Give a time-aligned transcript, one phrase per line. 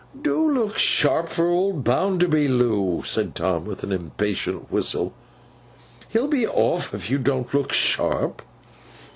[0.19, 5.13] 'Do look sharp for old Bounderby, Loo!' said Tom, with an impatient whistle.
[6.09, 8.41] 'He'll be off if you don't look sharp!